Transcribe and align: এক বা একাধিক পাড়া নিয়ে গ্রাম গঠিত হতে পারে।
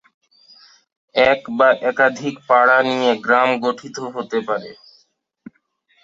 এক 1.15 1.41
বা 1.57 1.69
একাধিক 1.89 2.35
পাড়া 2.49 2.77
নিয়ে 2.89 3.11
গ্রাম 3.25 3.49
গঠিত 3.65 3.97
হতে 4.13 4.39
পারে। 4.47 4.71